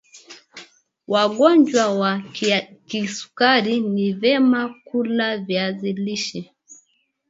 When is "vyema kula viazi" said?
4.13-5.93